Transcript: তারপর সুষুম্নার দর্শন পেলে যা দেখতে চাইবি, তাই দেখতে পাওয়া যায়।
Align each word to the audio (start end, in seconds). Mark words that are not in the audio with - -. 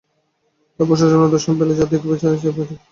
তারপর 0.79 0.95
সুষুম্নার 0.99 1.33
দর্শন 1.33 1.53
পেলে 1.59 1.73
যা 1.73 1.85
দেখতে 1.85 2.07
চাইবি, 2.11 2.37
তাই 2.37 2.43
দেখতে 2.43 2.51
পাওয়া 2.51 2.67
যায়। 2.69 2.79